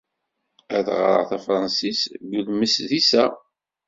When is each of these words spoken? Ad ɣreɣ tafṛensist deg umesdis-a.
Ad 0.77 0.87
ɣreɣ 0.97 1.23
tafṛensist 1.29 2.03
deg 2.29 2.45
umesdis-a. 2.51 3.25